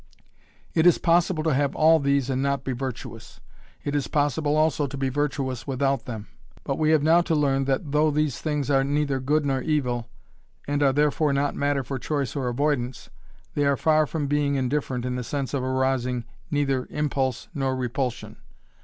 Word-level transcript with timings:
It 0.73 0.87
is 0.87 0.97
possible 0.97 1.43
to 1.43 1.53
have 1.53 1.75
all 1.75 1.99
these 1.99 2.27
and 2.31 2.41
not 2.41 2.63
be 2.63 2.71
virtuous, 2.71 3.39
it 3.83 3.93
is 3.93 4.07
possible 4.07 4.57
also 4.57 4.87
to 4.87 4.97
be 4.97 5.09
virtuous 5.09 5.67
without 5.67 6.05
them. 6.05 6.25
But 6.63 6.79
we 6.79 6.89
have 6.89 7.03
now 7.03 7.21
to 7.21 7.35
learn 7.35 7.65
that 7.65 7.91
though 7.91 8.09
these 8.09 8.41
things 8.41 8.71
are 8.71 8.83
neither 8.83 9.19
good 9.19 9.45
nor 9.45 9.61
evil, 9.61 10.09
and 10.67 10.81
are 10.81 10.91
therefore 10.91 11.33
not 11.33 11.53
matter 11.53 11.83
for 11.83 11.99
choice 11.99 12.35
or 12.35 12.47
avoidance, 12.47 13.11
they 13.53 13.67
are 13.67 13.77
far 13.77 14.07
from 14.07 14.25
being 14.25 14.55
indifferent 14.55 15.05
in 15.05 15.17
the 15.17 15.23
sense 15.23 15.53
of 15.53 15.61
arousing 15.61 16.23
neither 16.49 16.87
impulse 16.89 17.47
nor 17.53 17.75
repulsion. 17.75 18.37